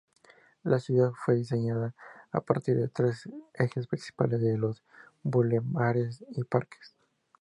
[0.63, 1.93] La ciudad fue diseñada
[2.31, 4.73] a partir de tres ejes principales con
[5.21, 6.95] bulevares y parques.